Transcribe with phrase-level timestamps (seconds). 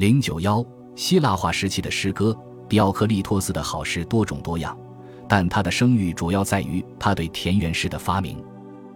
[0.00, 0.64] 零九幺，
[0.96, 2.34] 希腊化时期的诗歌，
[2.70, 4.74] 狄奥克利托斯的好诗多种多样，
[5.28, 8.42] 但他的声誉主要在于他对田园诗的发明，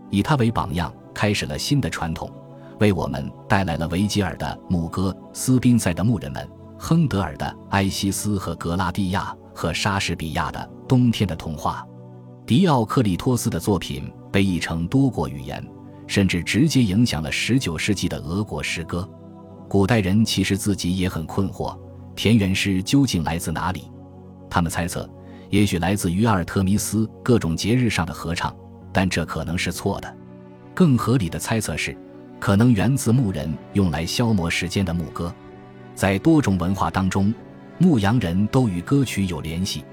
[0.09, 2.33] 以他为榜样，开始了新的传统，
[2.81, 6.49] 为我们带来了维吉尔的牧歌、斯宾塞的牧人们、
[6.79, 11.87] 亨德尔的埃西斯和格拉蒂亚和莎士比亚的冬天的童话。
[12.47, 15.63] 狄奥克利托斯的作品被译成多国语言，
[16.07, 19.07] 甚至直接影响了19世纪的俄国诗歌。
[19.69, 21.77] 古代人其实自己也很困惑，
[22.15, 23.91] 田园诗究竟来自哪里？
[24.49, 25.09] 他们猜测，
[25.51, 28.55] 也许来自于阿尔特弥斯各种节日上的合唱，
[28.93, 30.17] 但这可能是错的。
[30.75, 31.97] 更合理的猜测是，
[32.39, 35.35] 可能源自牧人用来消磨时间的牧歌。
[35.95, 37.33] 在多种文化当中，
[37.79, 39.85] 牧羊人都与歌曲有联系。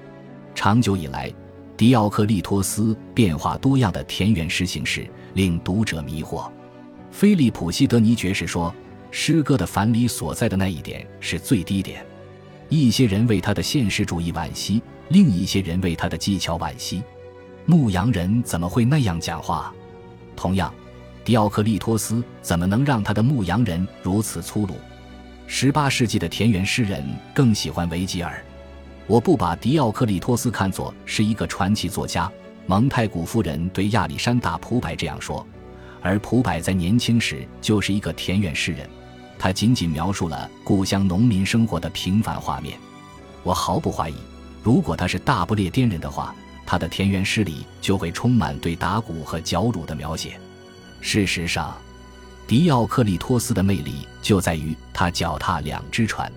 [0.54, 1.32] 长久以来。
[1.74, 6.48] 狄奥克利托斯变化多样的田园诗形式令读者迷惑。
[7.10, 8.72] 菲利普·西德尼爵士说
[9.14, 12.04] ：“诗歌的繁理所在的那一点是最低点。
[12.70, 17.02] 一些人为他的现实主义惋惜，另一些人为他的技巧惋惜。
[17.66, 19.72] 牧羊人怎么会那样讲话？
[20.34, 20.72] 同样，
[21.22, 24.74] 狄奥克利托斯怎么能让他的牧羊人如此粗鲁？
[25.46, 28.42] 十八世纪的田园诗人更喜欢维吉尔。”
[29.06, 32.32] 我不把狄奥克利托斯看作是一个传奇作家。
[32.66, 35.46] 蒙太古夫人对亚历山大·普柏这样说，
[36.00, 38.88] 而普柏在年轻时就是一个田园诗人，
[39.42, 42.78] 他仅仅描述了故乡农民生活的平凡画面。
[43.42, 44.14] 我毫不怀疑，
[44.62, 46.32] 如果他是大不列颠人的话，
[46.64, 50.38] 他的田园诗里就会充满对打鼓和绞乳的描写。
[51.00, 51.76] 事实上，
[52.46, 56.30] 狄奥克利托斯的魅力就在于他脚踏两只船。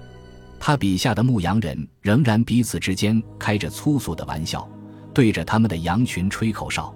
[0.60, 4.68] 他笔下的牧羊人仍然彼此之间开着粗俗的玩笑，
[5.14, 6.92] 对着他们的羊群吹口哨。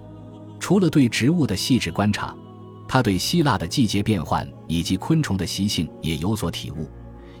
[0.58, 2.34] 除了对植物的细致观察，
[2.92, 6.90] 他对希腊的季节变换以及昆虫的习性也有所体悟，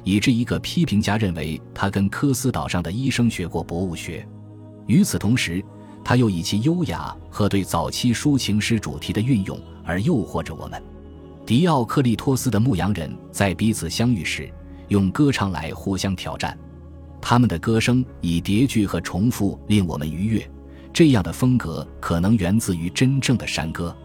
[0.04, 4.24] 以致一个批评家认为他跟科斯岛上的医生学过博物学。
[4.86, 5.60] 与此同时，
[6.04, 10.80] 他又以其优雅和对早期抒情诗主题的运用而诱惑着我们。
[11.44, 14.48] 狄奥克利托斯的牧羊人在彼此相遇时。
[14.86, 16.56] 用歌唱来互相挑战，
[17.20, 20.48] 他们的歌声以叠句和重复令我们愉悦。
[20.92, 23.96] 这样的风格可能源自于真正的山歌，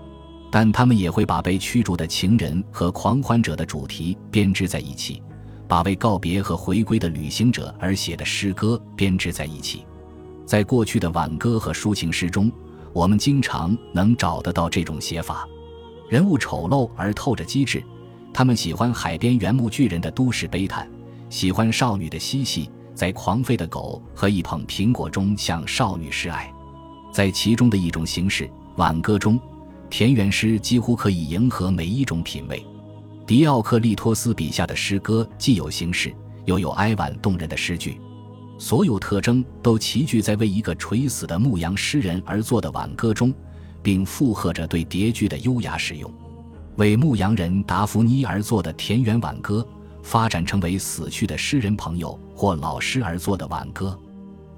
[0.58, 5.22] 但他们也会把被驱逐的情人和狂欢者的主题编织在一起，
[5.68, 9.86] 把为告别和回归的旅行者而写的诗歌编织在一起。
[10.46, 12.50] 在过去的挽歌和抒情诗中，
[12.94, 15.46] 我们经常能找得到这种写法。
[16.08, 17.84] 人物丑陋而透着机智。
[18.34, 20.90] 他们喜欢海边原木巨人的都市悲叹，
[21.30, 26.50] 喜欢少女的嬉戏，在狂吠的狗和一捧苹果中向少女示爱。
[27.12, 29.38] 在其中的一种形式挽歌中，
[29.90, 32.66] 田园诗几乎可以迎合每一种品味。
[33.26, 36.14] 狄奥克利托斯笔下的诗歌既有形式，
[36.46, 38.00] 又有哀婉动人的诗句，
[38.58, 43.34] 所有特征都齐聚在为一个垂死的牧羊诗人而作的挽歌中，
[43.82, 46.12] 并附和着对叠句的优雅使用。
[46.76, 49.66] 为牧羊人达芙妮而作的田园挽歌，
[50.04, 53.98] 发展成为死去的诗人朋友或老师而作的挽歌；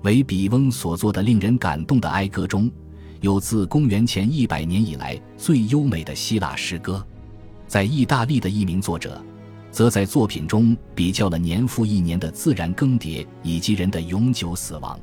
[0.02, 2.70] 为比翁所作的令人感动的哀歌中，
[3.22, 7.06] 有自公元前一百年以来最优美的希腊诗歌。
[7.68, 9.22] 在意大利的一名作者，
[9.72, 15.00] 则在作品中比较了年复一年的自然更迭以及人的永久死亡。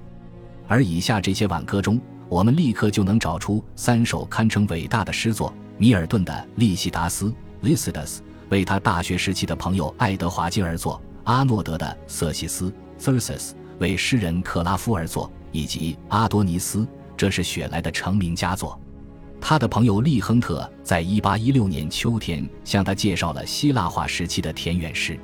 [0.66, 5.52] 而以下这些挽歌中，我们立刻就能找出三首堪称伟大的诗作。
[5.76, 7.34] 米尔顿的《利西达斯》
[7.66, 12.72] （Lycidas） 为他大学时期的朋友爱德华金而作；阿诺德的《瑟西斯》
[13.02, 16.78] （Thersis） 为诗人克拉夫而作，以及《阿多尼斯》，
[17.16, 18.78] 这是雪莱的成名佳作。
[19.40, 25.18] 他的朋友利亨特在1816年秋天向他介绍了希腊化时期的田园诗，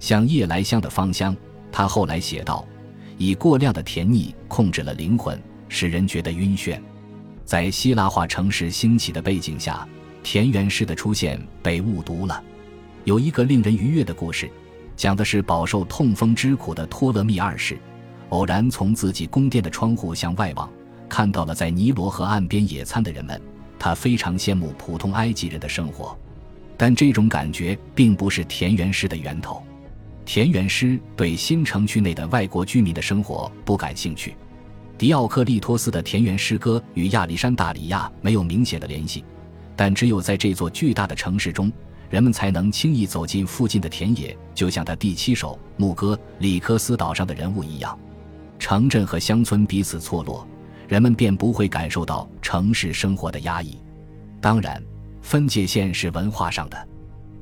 [0.00, 1.36] 像夜来香的芳香。
[1.70, 2.66] 他后来写道
[3.16, 6.80] ：“以过量的甜腻控制了灵魂，使人觉得晕眩。”
[7.46, 9.86] 在希腊化城市兴起的背景下，
[10.22, 12.42] 田园诗的出现被误读了。
[13.04, 14.50] 有一个令人愉悦的故事，
[14.96, 17.78] 讲的是饱受痛风之苦的托勒密二世，
[18.30, 20.70] 偶然从自己宫殿的窗户向外望，
[21.12, 23.38] 看到了在尼罗河岸边野餐的人们。
[23.78, 26.16] 他非常羡慕普通埃及人的生活，
[26.76, 29.60] 但这种感觉并不是田园诗的源头。
[30.24, 34.36] 田园诗对新城区内的外国居民的生活不感兴趣。
[34.96, 39.24] 狄奥克利托斯的田园诗歌与亚历山大里亚没有明显的联系，
[39.74, 41.70] 但只有在这座巨大的城市中，
[42.08, 47.98] 人们才能轻易走进附近的田野，就像他第七首牧歌《里科斯岛上的人物》一样。
[48.60, 50.46] 城镇和乡村彼此错落，
[50.92, 53.78] 人们便不会感受到城市生活的压抑。
[54.42, 54.78] 当然，
[55.22, 56.88] 分界线是文化上的。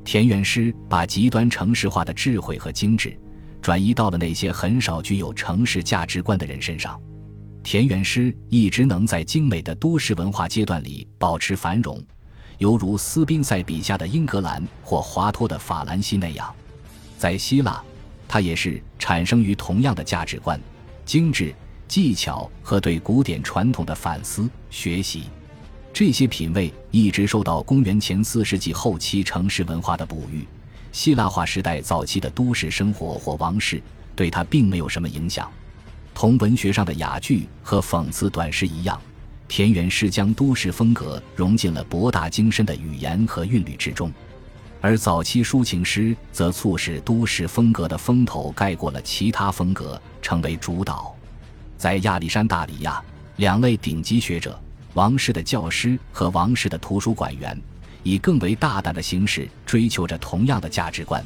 [0.05, 3.13] 田园诗把极端城市化的智慧和精致，
[3.61, 6.97] 转移到了那些很少具有城市价值观的人身上。
[7.61, 12.01] 田园诗一直能在精美的都市文化阶段里保持繁荣，
[12.57, 16.55] 犹如斯宾塞笔下的英格兰或华托的法兰西那样。
[17.17, 17.83] 在希腊，
[18.29, 20.57] 它也是产生于同样的价值观、
[21.03, 21.53] 精致、
[21.91, 25.23] 技巧和对古典传统的反思学习。
[25.91, 30.47] 这些品味一直受到公元前四世纪后期城市文化的哺育。
[30.93, 33.83] 希腊化时代早期的都市生活或王室
[34.15, 35.51] 对它并没有什么影响。
[36.13, 38.97] 同文学上的雅剧和讽刺短诗一样，
[39.49, 44.09] 田园诗将都市风格融进了博大精深的语言和韵律之中，
[44.79, 51.13] 而早期抒情诗则促使都市风格的风头盖过了其他风格，成为主导。
[51.81, 53.01] 在亚历山大里亚，
[53.37, 54.55] 两类顶级学者——
[54.93, 57.59] 王室的教师和王室的图书馆员，
[58.03, 61.25] 以更为大胆的形式追求着同样的价值观。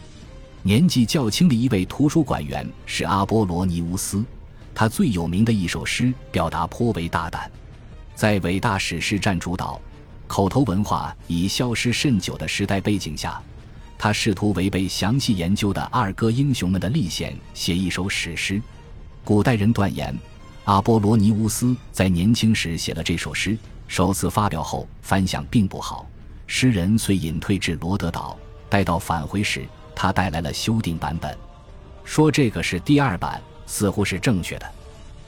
[0.63, 4.23] 年纪较轻的一位图书馆员是阿波罗尼乌斯。
[4.73, 7.51] 他最有名的一首诗表达颇为大胆，
[8.15, 9.77] 在伟大史诗占主导、
[10.25, 13.43] 口头文化已消失甚久的时代背景下，
[13.97, 18.61] 他试图违背详细研究的二哥英雄们的历险，写一首史诗。
[19.25, 20.17] 古代人断言，
[20.65, 23.55] 阿波罗尼乌斯在年轻时写了这首诗，
[23.87, 26.07] 首次发表后反响并不好，
[26.47, 28.35] 诗人遂隐退至罗德岛。
[28.67, 29.63] 待到返回时，
[29.95, 31.37] 他带来了修订版本，
[32.03, 33.41] 说这个是第二版。
[33.67, 34.71] 似乎是正确的，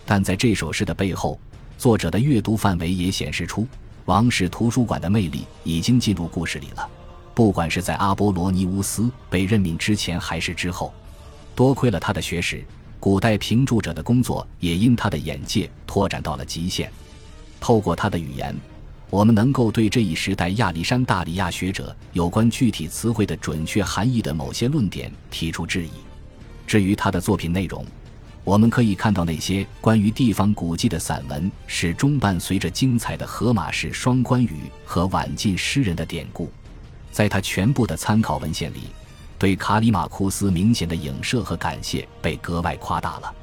[0.05, 1.39] 但在这首诗的背后，
[1.75, 3.67] 作者的阅读范围也显示出
[4.05, 6.87] 王室图书馆的魅力已经进入故事里了。
[7.33, 10.93] 不管是在阿波罗尼乌斯被任命之前还是之后，
[11.55, 12.63] 多亏了他的学识，
[13.07, 16.91] 古代评注者的工作也因他的眼界拓展到了极限。
[17.57, 18.53] 透过他的语言，
[19.09, 25.91] 我们能够对这一时代亚历山大里亚学者有关具体词汇的准确含义的某些论点提出质疑。
[26.67, 27.85] 至于他的作品内容，
[28.43, 36.51] 我们可以看到，那些关于地方古迹的散文始终伴随着精彩的荷马式双关语和晚近诗人的典故。
[37.09, 38.81] 在他全部的参考文献里，
[39.39, 43.33] 对卡里马库斯明显的影射和感谢被格外夸大了。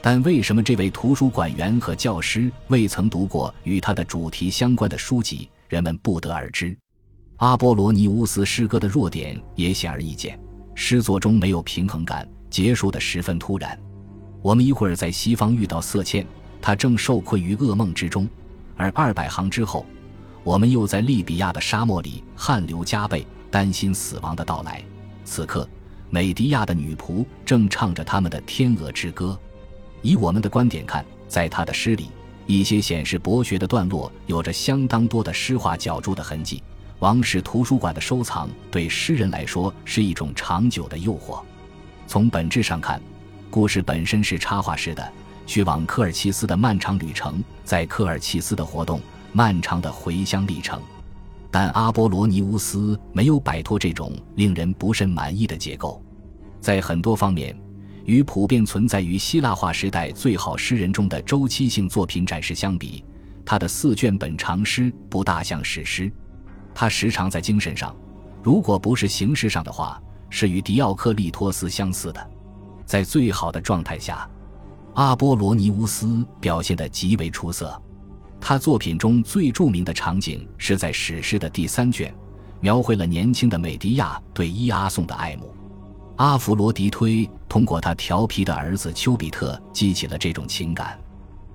[0.00, 6.76] 但为什么这位图书馆员和教师未曾读过与他的主题相关的书籍，人们不得而知。
[7.38, 10.38] 阿波罗尼乌斯诗歌的弱点也显而易见：
[10.74, 13.78] 诗作中没有平衡感，结束的十分突然。
[14.42, 16.26] 我们一会儿在西方遇到色茜，
[16.60, 18.26] 他正受困于噩梦之中；
[18.76, 19.86] 而二百行之后，
[20.42, 24.84] 我们又在利比亚的沙漠里汗流浃背，担心死亡的到来。
[25.24, 25.68] 此刻，
[26.10, 29.38] 美迪亚的女仆正唱着他们的天鹅之歌。
[30.02, 32.10] 以我们的观点看，在他的诗里，
[32.46, 36.62] 一些显示博学的段落有着相当多的诗化脚注的痕迹。
[36.98, 41.40] 王室图书馆的收藏对诗人来说是一种长久的诱惑。
[42.06, 43.00] 从本质上看。
[43.50, 45.12] 故事本身是插画式的，
[45.46, 49.00] 去往科尔齐斯的漫长旅程，在科尔齐斯的活动，
[49.32, 50.82] 漫长的回乡历程。
[51.54, 56.02] 但阿波罗尼乌斯没有摆脱这种令人不甚满意的结构，
[56.60, 57.56] 在很多方面，
[58.06, 63.04] 与普遍存在于希腊化时代最好诗人中的周期性作品展示相比，
[63.46, 66.12] 他的四卷本长诗不大像史诗。
[66.74, 67.94] 他时常在精神上，
[68.42, 72.30] 如果不是形式上的话，是与狄奥克利托斯相似的。
[72.84, 74.28] 在最好的状态下，
[74.94, 77.80] 阿波罗尼乌斯表现得极为出色。
[78.46, 82.14] 他作品中最著名的场景是在史诗的第三卷，
[82.60, 85.50] 描绘了年轻的美狄亚对伊阿宋的爱慕。
[86.16, 91.00] 阿弗罗狄忒通过他调皮的儿子丘比特激起了这种情感，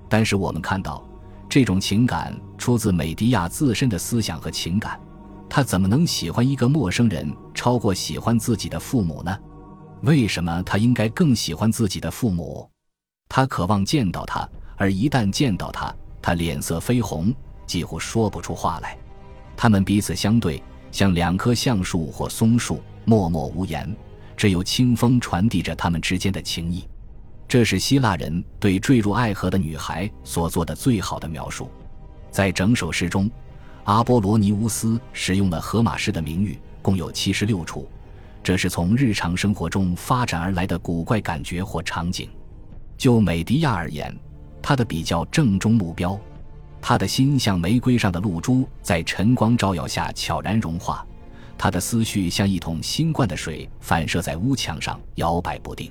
[0.08, 1.00] 但是我们看到，
[1.48, 4.98] 这种情感出自美狄亚自身的思想和情感。
[5.48, 9.38] 他怎么能喜欢一个陌生人超过喜欢自己的父母呢？
[10.02, 12.68] 为什么他应该更喜欢自己的父母？
[13.28, 17.34] 他渴望见到他，而一旦见到他，他脸色绯红，
[17.66, 18.96] 几乎说不出话来。
[19.56, 23.94] 他们彼此相对，像两棵橡树或松树，默默无言，
[24.36, 26.88] 只有清风传递着他们之间的情谊。
[27.46, 31.68] 这是希腊人对坠入爱河的女孩所做的最好的描述。
[32.30, 33.28] 在整首诗中，
[33.84, 37.88] 阿波罗尼乌斯使用了荷马诗的名誉，共有七十六处。
[38.42, 42.30] 这是从日常生活中发展而来的古怪感觉或场景。
[42.96, 44.16] 就美迪亚而言，
[44.62, 46.18] 他的比较正中目标，
[46.80, 51.06] 他的心像玫瑰上的露珠，在晨光照耀下悄然融化。
[51.58, 55.90] 他的思绪像一桶新灌的水，反射在屋墙上，摇摆不定。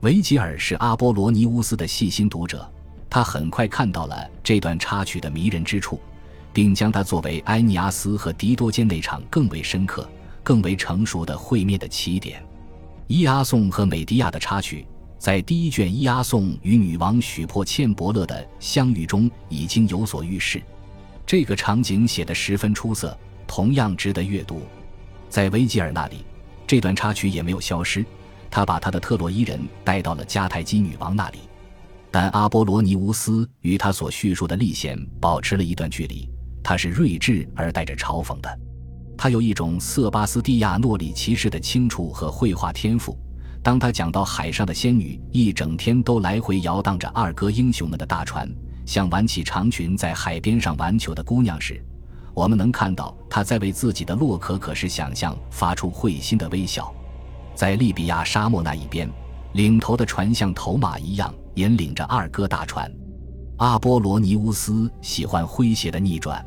[0.00, 2.70] 维吉尔是阿波罗尼乌斯的细心读者，
[3.10, 6.00] 他很快看到了这段插曲的迷人之处，
[6.52, 10.08] 并将它作为埃尼阿斯和狄多间那场更为深刻。
[10.42, 12.44] 更为成熟的会面的起点，
[13.06, 14.86] 伊阿宋和美迪亚的插曲
[15.24, 20.62] 在第一卷《伊阿宋》与女王许破茜伯勒的相遇中已经有所预示。
[21.24, 24.60] 这个场景写得十分出色，同样值得阅读。
[25.30, 26.26] 在维吉尔那里，
[26.66, 28.04] 这段插曲也没有消失，
[28.50, 31.38] 他把他的特洛伊人带到了迦太基女王那里。
[32.10, 36.28] 但阿波罗尼乌斯与他所叙述的历险保持了一段距离。
[36.62, 38.58] 他是睿智而带着嘲讽的，
[39.16, 43.18] 他有一种瑟巴斯蒂亚诺里奇式的清楚和绘画天赋。
[43.64, 48.46] 当他讲到海上的仙女一整天都来回摇荡着二哥英雄们的大船，
[48.84, 51.82] 像挽起长裙在海边上玩球的姑娘时，
[52.34, 56.94] 我们能看到他在为自己的洛可可式想象发出会心的微笑。
[57.54, 59.08] 在利比亚沙漠那一边，
[59.54, 61.34] 领头的船像头马一样。
[61.54, 62.92] 引领着二哥大船，
[63.58, 66.44] 阿波罗尼乌斯喜欢诙谐的逆转。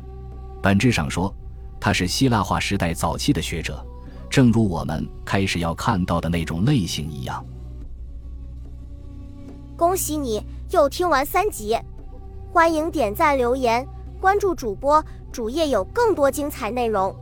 [0.62, 1.34] 本质上说，
[1.80, 3.82] 他是希腊化时代早期的学者，
[4.30, 7.44] 正如我们开始要看到的那种类型一样。
[9.76, 11.78] 恭喜你又听完三集，
[12.52, 13.86] 欢迎点赞、留言、
[14.20, 17.14] 关注主播，主页有更多精彩内容。